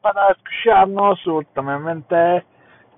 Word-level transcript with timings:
para 0.00 0.30
escucharnos 0.30 1.26
últimamente. 1.26 2.44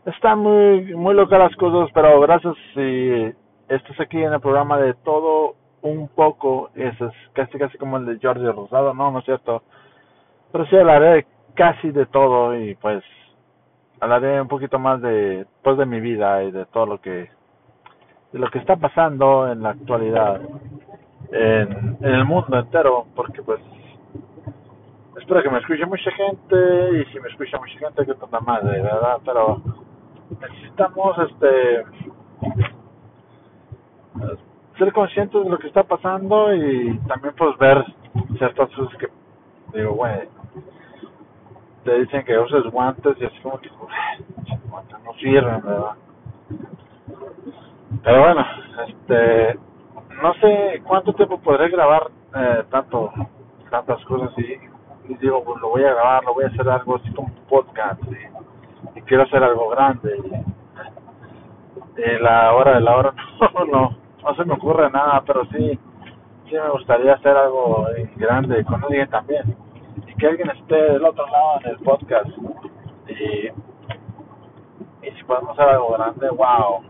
Están 0.07 0.39
muy, 0.39 0.95
muy 0.95 1.15
locas 1.15 1.39
las 1.39 1.57
cosas, 1.57 1.91
pero 1.93 2.21
gracias 2.21 2.55
si 2.75 3.33
estás 3.69 4.01
aquí 4.01 4.23
en 4.23 4.33
el 4.33 4.41
programa 4.41 4.79
de 4.79 4.95
todo 4.95 5.57
un 5.83 6.09
poco, 6.09 6.71
eso 6.75 7.07
es 7.07 7.15
casi 7.35 7.59
casi 7.59 7.79
como 7.79 7.99
el 7.99 8.07
de 8.07 8.19
Jordi 8.21 8.47
Rosado, 8.47 8.95
no, 8.95 9.11
no 9.11 9.19
es 9.21 9.25
cierto. 9.25 9.63
Pero 10.51 10.67
sí 10.67 10.77
hablaré 10.77 11.27
casi 11.55 11.91
de 11.91 12.07
todo 12.07 12.57
y 12.57 12.75
pues 12.77 13.05
hablaré 14.01 14.41
un 14.41 14.49
poquito 14.49 14.79
más 14.79 15.01
de 15.03 15.47
pues 15.63 15.77
de 15.77 15.87
mi 15.87 16.01
vida 16.01 16.43
y 16.45 16.51
de 16.53 16.65
todo 16.67 16.87
lo 16.87 17.01
que 17.01 17.29
de 18.33 18.39
lo 18.39 18.49
que 18.51 18.59
está 18.59 18.77
pasando 18.77 19.51
en 19.51 19.63
la 19.63 19.71
actualidad 19.71 20.41
en 21.33 21.99
el 22.01 22.25
mundo 22.25 22.59
entero 22.59 23.07
porque 23.15 23.43
pues 23.43 23.61
espero 25.29 25.43
que 25.43 25.51
me 25.51 25.59
escuche 25.59 25.85
mucha 25.85 26.11
gente 26.13 27.01
y 27.01 27.05
si 27.13 27.21
me 27.21 27.29
escucha 27.29 27.59
mucha 27.59 27.79
gente 27.79 28.07
que 28.07 28.15
toda 28.15 28.41
madre 28.41 28.81
verdad 28.81 29.19
pero 29.27 29.61
necesitamos 30.41 31.19
este 31.19 31.85
ser 34.79 34.93
conscientes 34.95 35.45
de 35.45 35.51
lo 35.51 35.59
que 35.59 35.67
está 35.67 35.83
pasando 35.83 36.55
y 36.55 36.99
también 37.01 37.35
pues 37.37 37.59
ver 37.59 37.85
ciertas 38.39 38.71
cosas 38.71 38.99
que 38.99 39.09
digo 39.75 39.93
güey 39.93 40.31
te 41.85 41.99
dicen 41.99 42.25
que 42.25 42.39
uses 42.39 42.65
guantes 42.73 43.15
y 43.21 43.27
así 43.27 43.39
como 43.41 43.59
que 43.59 43.69
guantes 44.71 44.97
no 45.05 45.13
sirven 45.21 45.61
verdad 45.61 45.95
pero 48.03 48.21
bueno 48.23 48.47
este 48.89 49.59
no 50.23 50.33
sé 50.41 50.83
cuánto 50.87 51.13
tiempo 51.13 51.39
podré 51.39 51.69
grabar 51.69 52.11
eh, 52.35 52.65
tanto 52.71 53.13
tantas 53.71 54.03
cosas 54.07 54.31
y, 54.39 54.78
y, 55.09 55.15
digo 55.17 55.43
pues 55.45 55.61
lo 55.61 55.71
voy 55.71 55.85
a 55.85 55.95
grabar 55.95 56.25
lo 56.25 56.35
voy 56.35 56.45
a 56.45 56.49
hacer 56.49 56.69
algo 56.69 56.97
así 56.97 57.13
como 57.13 57.29
un 57.29 57.47
podcast 57.49 58.01
y, 58.95 59.01
quiero 59.03 59.23
hacer 59.23 59.43
algo 59.43 59.69
grande 59.71 60.17
y, 60.19 62.01
y, 62.01 62.19
la 62.21 62.53
hora 62.55 62.75
de 62.75 62.81
la 62.81 62.97
hora 62.97 63.15
no 63.73 63.97
no 64.23 64.35
se 64.35 64.45
me 64.45 64.55
ocurre 64.55 64.91
nada 64.91 65.23
pero 65.27 65.45
sí 65.47 65.79
sí 66.49 66.53
me 66.55 66.71
gustaría 66.71 67.15
hacer 67.15 67.37
algo 67.37 67.87
grande 68.17 68.65
con 68.65 68.83
alguien 68.85 69.09
también 69.09 69.57
y 70.07 70.15
que 70.15 70.27
alguien 70.27 70.51
esté 70.51 70.77
del 70.77 71.05
otro 71.05 71.27
lado 71.27 71.61
en 71.65 71.71
el 71.71 71.79
podcast 71.79 72.31
y 73.09 73.49
y 75.07 75.11
si 75.13 75.25
podemos 75.25 75.59
hacer 75.59 75.75
algo 75.75 75.93
grande 75.93 76.29
wow 76.31 76.83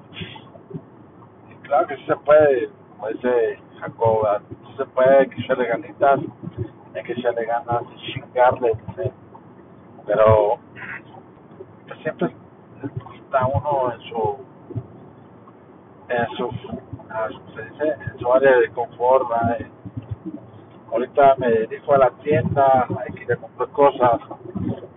y 1.50 1.54
claro 1.66 1.86
que 1.86 1.96
sí 1.96 2.04
se 2.06 2.16
puede 2.16 2.70
como 2.98 3.10
dice 3.10 3.58
Jacob, 3.78 4.40
no 4.62 4.76
se 4.76 4.84
puede 4.86 5.28
que 5.28 5.40
echarle 5.40 5.66
ganitas, 5.66 6.20
hay 6.98 7.04
que 7.04 7.12
echarle 7.12 7.44
ganas 7.44 7.82
y 7.94 8.12
chingarle, 8.12 8.72
pero 10.06 10.58
siempre 12.02 12.34
está 13.14 13.46
uno 13.46 13.92
en 13.92 14.00
su, 14.00 14.38
en 16.08 16.26
su, 16.36 16.50
dice, 17.62 17.94
en 18.12 18.18
su 18.18 18.32
área 18.32 18.58
de 18.58 18.70
confort, 18.70 19.26
ahorita 20.90 21.36
me 21.36 21.52
dirijo 21.52 21.94
a 21.94 21.98
la 21.98 22.10
tienda, 22.22 22.86
hay 22.98 23.14
que 23.14 23.24
ir 23.24 23.32
a 23.32 23.36
comprar 23.36 23.68
cosas 23.70 24.20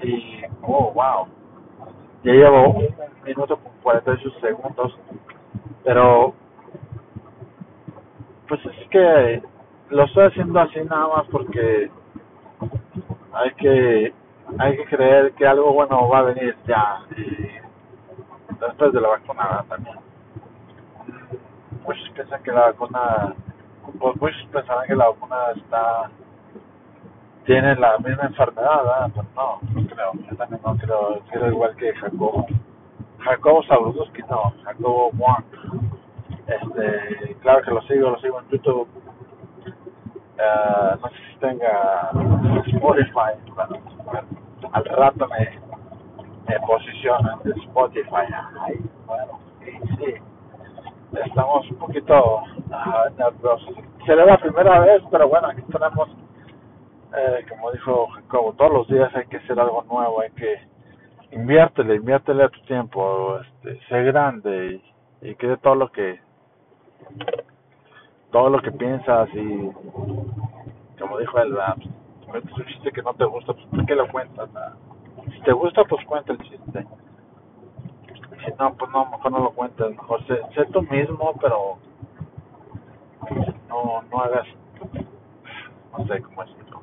y, 0.02 0.42
oh, 0.64 0.92
wow, 0.94 1.28
ya 2.24 2.32
llevo 2.34 2.70
un 2.70 2.96
minuto 3.24 3.58
con 3.58 3.72
48 3.84 4.30
segundos, 4.42 4.98
pero 5.84 6.34
pues 8.48 8.66
es 8.66 8.90
que 8.90 9.42
lo 9.92 10.06
estoy 10.06 10.28
haciendo 10.28 10.60
así 10.60 10.80
nada 10.90 11.08
más 11.10 11.28
porque 11.30 11.92
hay 13.34 13.52
que 13.56 14.14
hay 14.58 14.78
que 14.78 14.86
creer 14.86 15.34
que 15.34 15.46
algo 15.46 15.74
bueno 15.74 16.08
va 16.10 16.20
a 16.20 16.24
venir 16.24 16.56
ya 16.66 17.02
y 17.18 17.48
después 18.60 18.94
de 18.94 19.02
la 19.02 19.10
vacuna 19.10 19.66
también. 19.68 19.98
Muchos 21.86 22.10
piensan 22.12 22.42
que 22.44 22.52
la 22.52 22.68
vacuna 22.68 23.36
pues 24.00 24.16
muchos 24.22 24.46
pensarán 24.52 24.88
que 24.88 24.96
la 24.96 25.10
vacuna 25.10 25.36
está 25.56 26.10
tiene 27.46 27.76
la 27.76 27.98
misma 27.98 28.24
enfermedad 28.28 28.84
¿verdad? 28.84 29.12
pero 29.14 29.28
no 29.36 29.60
no 29.74 29.88
creo 29.90 30.12
yo 30.30 30.38
también 30.38 30.62
no 30.66 30.78
creo 30.78 31.20
creo 31.32 31.48
igual 31.48 31.76
que 31.76 31.94
Jacobo. 31.96 32.46
Jacobo 33.20 33.64
Saludos 33.64 34.10
no 34.30 34.54
Jacobo 34.64 35.12
Juan 35.18 35.44
este 36.48 37.36
claro 37.42 37.62
que 37.64 37.72
lo 37.72 37.82
sigo 37.84 38.10
lo 38.12 38.20
sigo 38.20 38.40
en 38.40 38.50
YouTube 38.50 38.88
uh, 40.42 41.00
no 41.02 41.10
sé 41.10 41.16
si 41.32 41.40
tenga 41.40 42.12
Spotify 42.68 43.34
bueno, 43.56 43.78
al 44.74 44.86
rato 44.86 45.28
me 45.28 45.60
me 46.48 46.60
posicionan 46.66 47.40
de 47.44 47.52
Spotify. 47.52 48.26
Ay, 48.62 48.80
bueno 49.06 49.40
sí, 49.64 49.72
sí. 49.98 50.14
Estamos 51.26 51.70
un 51.70 51.78
poquito 51.78 52.38
uh, 52.38 53.18
nerviosos. 53.18 53.76
Será 54.06 54.26
la 54.26 54.38
primera 54.38 54.80
vez 54.80 55.02
pero 55.12 55.30
bueno 55.30 55.50
aquí 55.50 55.62
tenemos 55.64 56.10
eh, 57.16 57.46
como 57.50 57.72
dijo 57.72 58.08
Jacobo 58.08 58.54
todos 58.54 58.72
los 58.72 58.88
días 58.88 59.14
hay 59.16 59.26
que 59.28 59.38
hacer 59.38 59.60
algo 59.60 59.84
nuevo 59.84 60.22
hay 60.22 60.32
que 60.32 60.56
inviértele 61.32 61.96
inviértele 61.96 62.44
a 62.44 62.50
tu 62.50 62.62
tiempo 62.62 63.40
este 63.40 63.80
sé 63.88 64.04
grande 64.04 64.82
y, 65.22 65.30
y 65.30 65.34
de 65.36 65.58
todo 65.58 65.76
lo 65.76 65.92
que 65.92 66.22
todo 68.32 68.50
lo 68.50 68.62
que 68.62 68.72
piensas 68.72 69.30
y 69.34 69.70
como 71.00 71.18
dijo 71.18 71.40
él, 71.40 71.58
pues, 72.28 72.46
es 72.46 72.58
un 72.58 72.66
chiste 72.66 72.92
que 72.92 73.02
no 73.02 73.14
te 73.14 73.26
gusta, 73.26 73.54
pues 73.54 73.66
¿por 73.68 73.86
qué 73.86 73.96
lo 73.96 74.08
cuentas? 74.10 74.50
Si 75.34 75.42
te 75.42 75.52
gusta, 75.52 75.84
pues 75.86 76.06
cuenta 76.06 76.34
el 76.34 76.40
chiste. 76.40 76.88
Si 78.46 78.52
no, 78.58 78.74
pues 78.76 78.92
no, 78.92 79.06
mejor 79.06 79.32
no 79.32 79.40
lo 79.40 79.52
cuentes, 79.52 79.90
mejor 79.90 80.26
sé, 80.28 80.40
sé 80.56 80.66
tú 80.72 80.82
mismo, 80.84 81.34
pero 81.42 81.78
no, 83.68 84.02
no 84.10 84.20
hagas, 84.20 84.48
no 85.98 86.06
sé 86.08 86.22
cómo 86.22 86.44
decirlo. 86.44 86.82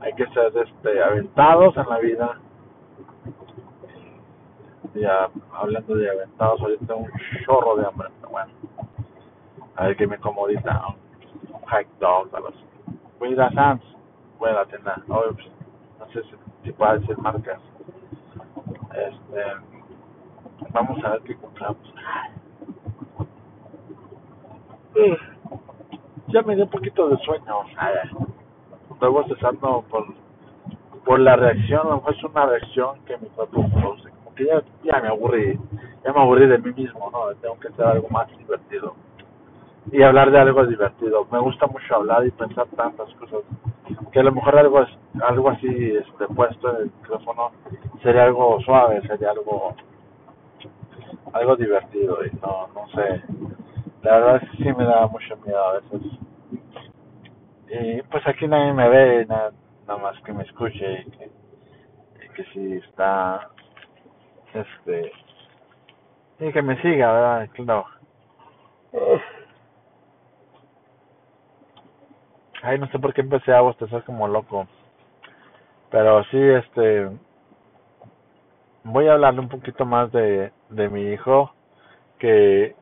Hay 0.00 0.12
que 0.14 0.26
ser 0.28 0.52
este, 0.56 1.02
aventados 1.02 1.76
en 1.76 1.88
la 1.88 1.98
vida. 1.98 2.40
Ya 4.94 5.28
hablando 5.52 5.96
de 5.96 6.10
aventados, 6.10 6.60
ahorita 6.60 6.94
un 6.94 7.10
chorro 7.44 7.76
de 7.76 7.86
hambre, 7.86 8.08
a 9.76 9.86
ver 9.86 9.96
qué 9.96 10.06
me 10.06 10.18
comodita 10.18 10.94
hot 11.66 11.86
dog 12.00 12.28
algo 12.34 12.48
así. 12.48 12.64
Voy 13.18 13.38
a 13.38 13.46
a 13.46 13.50
Sam's. 13.52 13.84
Voy 14.38 14.50
a 14.50 14.54
la 14.54 14.66
tienda. 14.66 15.02
Pues, 15.06 15.46
no 15.98 16.06
sé 16.12 16.22
si, 16.24 16.34
si 16.64 16.72
puede 16.72 16.98
decir 16.98 17.18
marcas. 17.18 17.60
Este 18.94 19.42
vamos 20.70 21.04
a 21.04 21.10
ver 21.10 21.20
qué 21.22 21.36
compramos 21.36 21.94
ya 26.28 26.42
me 26.42 26.54
dio 26.54 26.64
un 26.64 26.70
poquito 26.70 27.08
de 27.08 27.16
sueño. 27.18 27.62
Estoy 28.92 29.10
bostezando 29.10 29.84
por 29.90 30.06
por 31.04 31.20
la 31.20 31.36
reacción 31.36 31.86
a 31.88 32.10
es 32.10 32.24
una 32.24 32.46
reacción 32.46 32.98
que 33.04 33.18
mi 33.18 33.28
cuerpo 33.28 33.68
produce. 33.68 34.08
Como 34.10 34.34
que 34.34 34.46
ya, 34.46 34.62
ya 34.82 35.00
me 35.00 35.08
aburrí. 35.08 35.58
Ya 36.02 36.12
me 36.12 36.20
aburrí 36.20 36.46
de 36.46 36.58
mí 36.58 36.72
mismo 36.72 37.10
no 37.10 37.34
tengo 37.40 37.58
que 37.60 37.68
hacer 37.68 37.84
algo 37.84 38.08
más 38.08 38.26
divertido 38.38 38.94
y 39.92 40.02
hablar 40.02 40.30
de 40.30 40.38
algo 40.38 40.66
divertido. 40.66 41.26
Me 41.30 41.38
gusta 41.38 41.66
mucho 41.66 41.94
hablar 41.94 42.26
y 42.26 42.30
pensar 42.30 42.66
tantas 42.76 43.12
cosas 43.14 43.40
que 44.12 44.20
a 44.20 44.22
lo 44.22 44.32
mejor 44.32 44.58
algo 44.58 44.84
algo 45.22 45.50
así 45.50 45.96
este 45.96 46.26
puesto 46.34 46.70
en 46.70 46.76
el 46.76 46.84
micrófono 46.86 47.50
sería 48.02 48.24
algo 48.24 48.60
suave, 48.60 49.02
sería 49.06 49.30
algo 49.30 49.74
algo 51.32 51.56
divertido 51.56 52.18
y 52.24 52.30
no 52.36 52.68
no 52.74 52.88
sé. 52.94 53.22
La 54.02 54.18
verdad 54.18 54.40
es 54.42 54.50
que 54.50 54.56
sí 54.58 54.72
me 54.72 54.84
da 54.84 55.06
mucho 55.06 55.36
miedo 55.38 55.64
a 55.64 55.72
veces. 55.74 56.02
Y 57.68 58.02
pues 58.02 58.26
aquí 58.26 58.46
nadie 58.46 58.72
me 58.72 58.88
ve, 58.88 59.26
nada, 59.26 59.52
nada 59.86 59.98
más 59.98 60.20
que 60.22 60.32
me 60.32 60.44
escuche 60.44 61.04
y 61.06 61.10
que, 61.10 61.30
y 62.24 62.28
que 62.34 62.44
si 62.52 62.72
está 62.74 63.48
este 64.52 65.12
y 66.40 66.52
que 66.52 66.62
me 66.62 66.80
siga, 66.82 67.12
¿verdad? 67.12 67.48
Claro. 67.54 67.86
Ay, 72.66 72.78
no 72.78 72.86
sé 72.88 72.98
por 72.98 73.12
qué 73.12 73.20
empecé 73.20 73.52
a 73.52 73.60
bostezar 73.60 74.04
como 74.04 74.26
loco. 74.26 74.66
Pero 75.90 76.24
sí, 76.24 76.38
este. 76.38 77.10
Voy 78.84 79.06
a 79.06 79.12
hablarle 79.12 79.40
un 79.40 79.50
poquito 79.50 79.84
más 79.84 80.10
de, 80.12 80.50
de 80.70 80.88
mi 80.88 81.12
hijo. 81.12 81.52
Que 82.18 82.74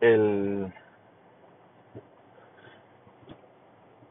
el. 0.00 0.72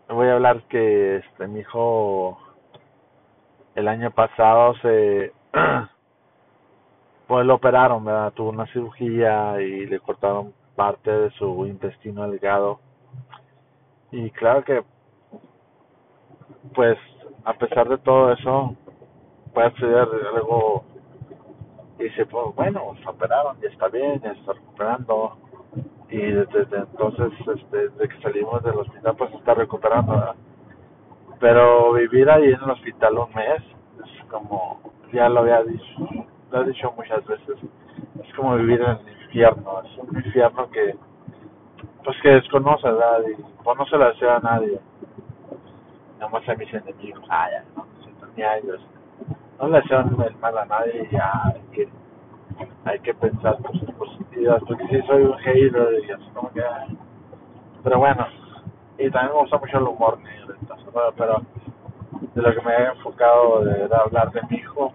Voy 0.10 0.28
a 0.28 0.34
hablar 0.34 0.62
que 0.69 1.18
este 1.18 1.48
mi 1.48 1.62
hijo 1.62 2.38
el 3.74 3.88
año 3.88 4.12
pasado 4.12 4.75
se 4.75 5.34
pues 7.28 7.45
lo 7.48 7.56
operaron, 7.56 8.06
¿verdad? 8.06 8.31
Tuvo 8.34 8.50
una 8.50 8.68
cirugía 8.68 9.60
y 9.60 9.88
le 9.88 10.00
cortaron 10.00 10.54
parte 10.75 11.10
de 11.10 11.31
su 11.31 11.66
intestino 11.66 12.30
delgado 12.30 12.80
y 14.13 14.30
claro 14.31 14.63
que 14.63 14.83
pues 16.74 16.98
a 17.45 17.54
pesar 17.54 17.89
de 17.89 17.98
todo 17.98 18.31
eso, 18.31 18.75
puede 19.54 19.71
suceder 19.71 20.07
algo 20.33 20.83
y 22.00 22.04
dice, 22.04 22.25
pues 22.25 22.56
bueno, 22.56 22.95
se 23.01 23.10
operaron, 23.10 23.60
ya 23.62 23.69
está 23.69 23.88
bien, 23.89 24.21
ya 24.21 24.31
está 24.31 24.54
recuperando. 24.54 25.38
Y 26.10 26.18
desde, 26.18 26.77
entonces, 26.77 27.31
este, 27.56 27.89
desde 27.89 28.07
que 28.07 28.21
salimos 28.21 28.63
del 28.63 28.80
hospital, 28.80 29.15
pues 29.18 29.33
está 29.33 29.54
recuperando. 29.54 30.36
Pero 31.39 31.94
vivir 31.94 32.30
ahí 32.30 32.45
en 32.45 32.62
el 32.62 32.69
hospital 32.69 33.18
un 33.18 33.33
mes, 33.33 33.62
es 34.04 34.25
como, 34.30 34.80
ya 35.12 35.30
lo 35.30 35.42
había 35.42 35.63
dicho, 35.63 36.07
lo 36.51 36.62
he 36.62 36.66
dicho 36.68 36.94
muchas 36.95 37.25
veces, 37.25 37.57
es 38.24 38.36
como 38.36 38.56
vivir 38.56 38.81
en 38.81 38.92
el 38.92 39.24
infierno, 39.24 39.81
es 39.83 39.98
un 39.98 40.16
infierno 40.16 40.69
que, 40.69 40.95
pues 42.03 42.17
que 42.21 42.29
desconoce, 42.29 42.89
¿verdad? 42.89 43.19
Y 43.29 43.63
pues 43.63 43.77
no 43.77 43.85
se 43.85 43.97
lo 43.97 44.07
desea 44.07 44.38
a 44.38 44.39
nadie, 44.39 44.79
nomás 46.19 46.47
a 46.47 46.55
mis 46.55 46.73
enemigos, 46.73 47.23
ah, 47.29 47.47
ya, 47.51 47.63
no, 47.75 47.85
ni 48.35 48.44
a 48.44 48.57
ellos. 48.57 48.81
No 49.59 49.67
le 49.67 49.81
deseo 49.81 50.01
el 50.01 50.35
mal 50.38 50.57
a 50.57 50.65
nadie 50.65 51.07
ya 51.11 51.31
hay 51.45 51.61
que, 51.71 51.89
hay 52.85 53.00
que 53.00 53.13
pensar 53.13 53.57
cosas 53.61 53.91
positivas, 53.95 54.61
porque 54.67 54.88
si 54.88 55.01
soy 55.07 55.23
un 55.23 55.38
hater 55.38 56.03
y 56.07 56.11
así 56.11 56.29
como 56.33 56.51
que... 56.51 56.63
Pero 57.83 58.00
bueno, 58.00 58.25
y 58.97 59.09
también 59.09 59.33
me 59.33 59.39
gusta 59.41 59.57
mucho 59.57 59.77
el 59.77 59.83
humor 59.83 60.19
negro, 60.19 60.56
pero 61.17 61.41
de 62.33 62.41
lo 62.41 62.53
que 62.53 62.61
me 62.61 62.73
he 62.73 62.85
enfocado 62.88 63.63
de, 63.63 63.89
hablar 63.95 64.31
de 64.31 64.41
mi 64.49 64.57
hijo, 64.57 64.94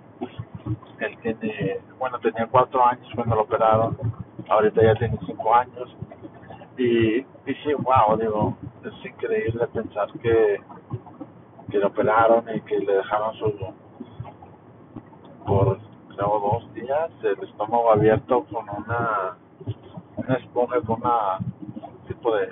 él 1.00 1.18
tiene, 1.22 1.80
bueno, 1.98 2.18
tenía 2.20 2.46
cuatro 2.46 2.84
años 2.84 3.08
cuando 3.14 3.36
lo 3.36 3.42
operaron, 3.42 3.96
ahorita 4.48 4.82
ya 4.82 4.94
tiene 4.94 5.18
cinco 5.26 5.54
años, 5.54 5.96
y, 6.78 7.26
sí, 7.44 7.74
wow, 7.74 8.16
digo, 8.16 8.56
es 8.84 9.04
increíble 9.04 9.66
pensar 9.68 10.08
que, 10.22 10.60
que 11.70 11.78
lo 11.78 11.88
operaron 11.88 12.44
y 12.54 12.60
que 12.60 12.78
le 12.78 12.94
dejaron 12.94 13.34
su 13.34 13.52
por 15.44 15.78
creo 16.14 16.40
dos 16.40 16.74
días 16.74 17.10
el 17.22 17.42
estómago 17.42 17.90
abierto 17.90 18.44
con 18.44 18.64
una 18.68 19.36
una 20.16 20.34
esponja 20.34 20.80
con 20.82 21.00
una 21.00 21.38
tipo 22.06 22.34
de 22.36 22.48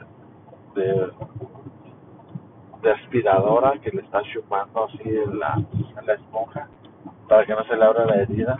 de, 0.75 1.13
de 2.83 2.93
aspiradora 2.93 3.79
que 3.81 3.91
le 3.91 4.03
está 4.03 4.23
chupando 4.33 4.85
así 4.85 5.03
en 5.05 5.39
la, 5.39 5.55
en 5.55 6.07
la 6.07 6.15
esponja 6.15 6.69
para 7.29 7.45
que 7.45 7.55
no 7.55 7.65
se 7.65 7.77
le 7.77 7.85
abra 7.85 8.07
la 8.07 8.23
herida 8.23 8.59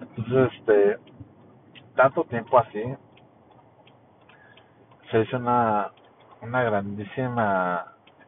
entonces 0.00 0.52
este 0.58 0.98
tanto 1.94 2.24
tiempo 2.24 2.58
así 2.58 2.82
se 5.10 5.20
hizo 5.20 5.36
una 5.36 5.90
una 6.42 6.62
grandísima 6.62 7.86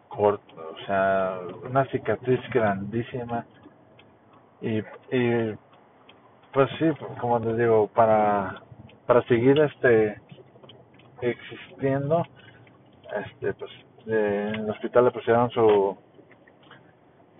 corte, 0.09 0.55
o 0.55 0.87
sea 0.87 1.39
una 1.69 1.85
cicatriz 1.87 2.41
grandísima. 2.51 3.45
Y, 4.61 4.79
y 5.13 5.55
pues 6.53 6.71
sí 6.79 6.87
como 7.21 7.39
les 7.39 7.59
digo 7.59 7.89
para 7.89 8.63
para 9.07 9.23
seguir 9.25 9.61
este 9.61 10.19
existiendo 11.21 12.25
este 13.15 13.53
pues 13.55 13.71
en 14.07 14.55
el 14.55 14.71
hospital 14.71 15.05
le 15.05 15.11
pusieron 15.11 15.51
su 15.51 15.97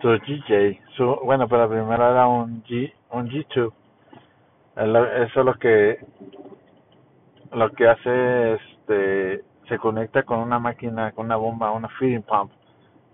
su 0.01 0.07
GJ 0.07 0.79
su 0.95 1.19
bueno 1.23 1.47
pero 1.47 1.67
primero 1.67 2.11
era 2.11 2.27
un 2.27 2.63
G 2.63 2.93
un 3.11 3.27
G2 3.29 3.73
eso 5.25 5.39
es 5.39 5.45
lo 5.45 5.53
que 5.55 5.99
lo 7.51 7.71
que 7.71 7.87
hace 7.87 8.59
este 8.87 9.43
se 9.67 9.77
conecta 9.79 10.23
con 10.23 10.39
una 10.39 10.59
máquina 10.59 11.11
con 11.11 11.25
una 11.25 11.35
bomba 11.35 11.71
una 11.71 11.89
feeding 11.99 12.23
pump 12.23 12.51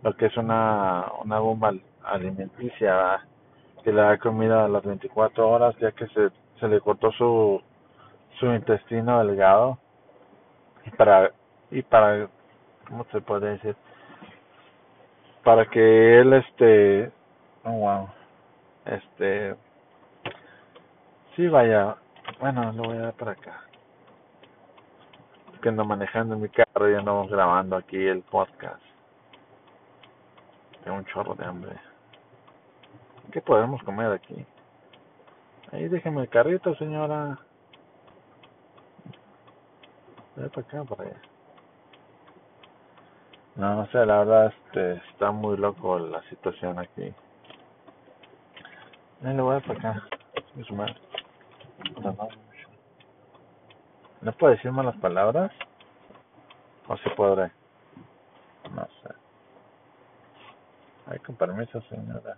lo 0.03 0.15
que 0.15 0.27
es 0.27 0.37
una 0.37 1.11
una 1.23 1.39
bomba 1.39 1.73
alimenticia 2.03 3.25
que 3.83 3.91
le 3.91 4.01
da 4.01 4.17
comida 4.17 4.65
a 4.65 4.67
las 4.67 4.83
24 4.83 5.49
horas 5.49 5.75
ya 5.79 5.91
que 5.91 6.07
se, 6.07 6.29
se 6.59 6.67
le 6.67 6.79
cortó 6.79 7.11
su 7.11 7.61
su 8.39 8.47
intestino 8.47 9.23
delgado. 9.23 9.77
Y 10.85 10.89
para 10.91 11.31
y 11.71 11.81
para 11.81 12.27
cómo 12.87 13.05
se 13.11 13.21
puede 13.21 13.51
decir 13.51 13.75
para 15.43 15.65
que 15.65 16.19
él 16.19 16.33
este 16.33 17.11
oh 17.63 17.71
wow 17.71 18.09
este 18.85 19.55
sí 21.35 21.47
vaya 21.47 21.95
bueno 22.39 22.71
lo 22.73 22.83
voy 22.83 22.97
a 22.97 23.01
dar 23.01 23.13
para 23.13 23.31
acá 23.31 23.63
que 25.63 25.69
ando 25.69 25.83
manejando 25.85 26.35
en 26.35 26.41
mi 26.41 26.49
carro 26.49 26.91
y 26.91 26.93
andamos 26.93 27.31
grabando 27.31 27.75
aquí 27.75 27.97
el 27.97 28.21
podcast 28.21 28.83
tengo 30.83 30.97
un 30.97 31.05
chorro 31.05 31.33
de 31.33 31.45
hambre 31.45 31.93
¿Qué 33.33 33.41
podemos 33.41 33.81
comer 33.81 34.11
aquí? 34.11 34.45
Ahí 35.71 35.87
déjeme 35.87 36.21
el 36.21 36.29
carrito, 36.29 36.75
señora. 36.75 37.39
Ve 40.35 40.49
para 40.49 40.67
acá, 40.67 40.83
para 40.83 41.03
allá. 41.09 41.21
No, 43.55 43.75
no 43.77 43.87
sé, 43.87 44.05
la 44.05 44.19
verdad 44.19 44.53
este, 44.53 45.01
está 45.09 45.31
muy 45.31 45.57
loco 45.57 45.97
la 45.97 46.21
situación 46.29 46.77
aquí. 46.77 47.11
Ahí 49.23 49.35
le 49.35 49.41
voy 49.41 49.59
para 49.61 49.79
acá. 49.79 50.07
No, 52.01 52.29
¿No 54.23 54.31
puedo 54.31 54.53
decir 54.53 54.71
malas 54.71 54.95
palabras? 54.97 55.51
¿O 56.87 56.95
se 56.97 57.09
podré? 57.09 57.51
No 58.73 58.85
sé. 58.85 59.13
Ay, 61.07 61.19
con 61.19 61.35
permiso, 61.35 61.81
señora. 61.89 62.37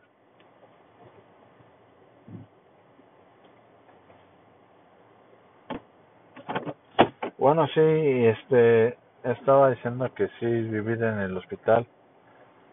Bueno, 7.37 7.67
sí, 7.67 7.81
este, 7.81 8.97
estaba 9.23 9.69
diciendo 9.69 10.11
que 10.15 10.27
sí, 10.39 10.45
vivir 10.45 11.03
en 11.03 11.19
el 11.19 11.37
hospital. 11.37 11.85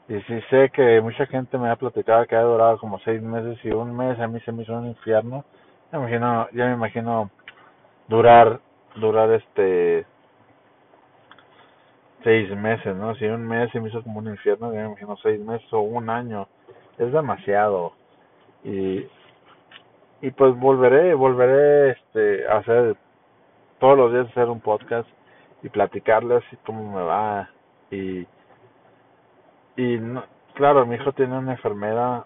Y 0.09 0.19
sí 0.23 0.41
sé 0.49 0.71
que 0.71 1.03
mucha 1.03 1.27
gente 1.27 1.59
me 1.59 1.69
ha 1.69 1.77
platicado 1.77 2.27
que 2.27 2.37
ha 2.37 2.43
durado 2.43 2.79
como 2.79 2.99
seis 3.01 3.21
meses 3.21 3.63
y 3.63 3.71
un 3.71 3.95
mes 3.95 4.19
a 4.19 4.27
mí 4.27 4.41
se 4.41 4.53
me 4.53 4.63
hizo 4.63 4.73
un 4.73 4.87
infierno. 4.87 5.45
Imagino, 5.93 6.49
ya 6.53 6.67
me 6.67 6.73
imagino 6.73 7.31
durar, 8.09 8.61
durar 8.97 9.31
este 9.33 10.07
seis 12.23 12.51
meses, 12.57 12.95
¿no? 12.97 13.15
Si 13.17 13.25
un 13.27 13.47
mes 13.47 13.71
se 13.73 13.81
me 13.81 13.89
hizo 13.89 14.03
como 14.03 14.21
un 14.21 14.29
infierno, 14.29 14.73
ya 14.73 14.81
me 14.81 14.87
imagino 14.87 15.17
seis 15.23 15.41
meses 15.41 15.71
o 15.73 15.81
un 15.81 16.09
año. 16.09 16.49
Es 16.99 17.13
demasiado. 17.13 17.93
Y, 18.65 19.07
y 20.21 20.31
pues 20.31 20.57
volveré, 20.59 21.15
volveré 21.15 21.91
este, 21.91 22.47
a 22.47 22.59
hacer 22.59 22.97
todos 23.83 23.99
los 23.99 24.13
días 24.13 24.29
hacer 24.29 24.49
un 24.49 24.61
podcast 24.61 25.09
y 25.63 25.69
platicarles 25.69 26.45
cómo 26.65 26.97
me 26.97 27.03
va 27.03 27.51
y 27.91 28.27
y 29.77 29.99
claro 30.55 30.87
mi 30.87 30.95
hijo 30.95 31.13
tiene 31.13 31.37
una 31.37 31.53
enfermedad 31.53 32.25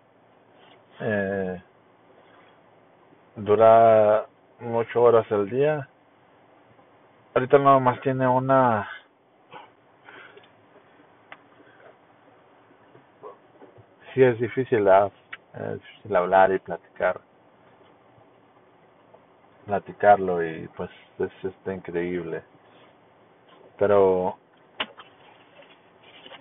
eh, 1.01 1.63
dura 3.37 4.27
ocho 4.75 5.03
horas 5.03 5.31
al 5.33 5.49
día 5.49 5.89
ahorita 7.37 7.59
nada 7.59 7.79
más 7.79 8.01
tiene 8.01 8.27
una 8.27 8.89
sí 14.15 14.23
es 14.23 14.41
difícil, 14.41 14.89
es 14.89 15.83
difícil 15.83 16.17
hablar 16.17 16.51
y 16.51 16.59
platicar 16.61 17.21
platicarlo 19.67 20.43
y 20.43 20.67
pues 20.69 20.91
es 21.19 21.31
increíble. 21.67 22.43
Pero 23.79 24.39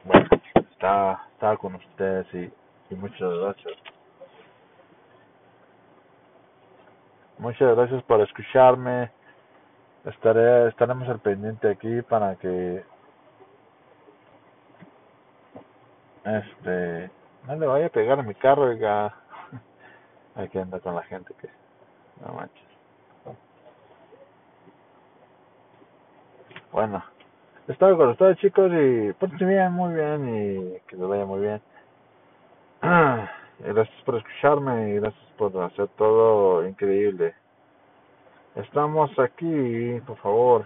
bueno 0.06 0.28
está 0.56 1.28
estaba 1.34 1.58
con 1.58 1.76
ustedes 1.76 2.26
y, 2.34 2.94
y 2.94 2.96
muchas 2.96 3.34
gracias. 3.34 3.74
Muchas 7.38 7.76
gracias 7.76 8.02
por 8.04 8.22
escucharme 8.22 9.12
estaré 10.06 10.68
estaremos 10.70 11.08
al 11.10 11.20
pendiente 11.20 11.70
aquí 11.70 12.02
para 12.04 12.36
que 12.36 12.84
este 16.24 17.12
no 17.48 17.56
le 17.56 17.68
vaya 17.68 17.88
a 17.88 17.90
pegar 17.90 18.20
a 18.20 18.24
mi 18.24 18.36
carro 18.36 18.74
ya 18.74 19.14
aquí 20.36 20.58
anda 20.58 20.80
con 20.80 20.96
la 20.96 21.04
gente 21.04 21.34
que 21.40 21.50
no 22.26 22.34
manches 22.34 22.66
Bueno, 26.76 27.02
estaba 27.70 27.96
con 27.96 28.10
ustedes 28.10 28.38
chicos 28.40 28.70
y 28.70 29.14
pues 29.14 29.32
bien, 29.38 29.72
muy 29.72 29.94
bien 29.94 30.28
y 30.28 30.80
que 30.90 30.98
les 30.98 31.08
vaya 31.08 31.26
muy 31.26 31.40
bien. 31.40 31.62
Gracias 33.60 34.04
por 34.04 34.18
escucharme 34.18 34.90
y 34.90 34.96
gracias 34.96 35.24
por 35.38 35.58
hacer 35.64 35.88
todo 35.98 36.68
increíble. 36.68 37.34
Estamos 38.56 39.12
aquí, 39.20 40.00
por 40.08 40.18
favor. 40.18 40.66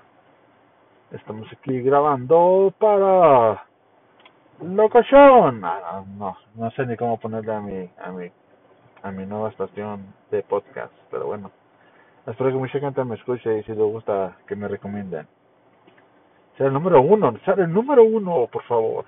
Estamos 1.11 1.47
aquí 1.51 1.81
grabando 1.81 2.71
para 2.77 3.65
locochón. 4.61 5.59
No, 5.59 6.05
no, 6.17 6.37
no 6.53 6.71
sé 6.71 6.85
ni 6.85 6.95
cómo 6.95 7.19
ponerle 7.19 7.51
a 7.51 7.59
mi, 7.59 7.89
a 7.97 8.11
mi, 8.11 8.29
a 9.01 9.11
mi 9.11 9.25
nueva 9.25 9.49
estación 9.49 10.13
de 10.29 10.43
podcast, 10.43 10.93
pero 11.09 11.25
bueno. 11.25 11.49
Espero 12.27 12.51
que 12.51 12.57
mucha 12.57 12.79
gente 12.79 13.03
me 13.03 13.15
escuche 13.15 13.57
y 13.57 13.63
si 13.63 13.71
les 13.71 13.79
gusta 13.79 14.37
que 14.47 14.55
me 14.55 14.67
recomienden. 14.67 15.27
Ser 16.57 16.67
el 16.67 16.73
número 16.73 17.01
uno, 17.01 17.33
ser 17.43 17.59
el 17.59 17.73
número 17.73 18.03
uno, 18.03 18.45
por 18.51 18.61
favor. 18.65 19.05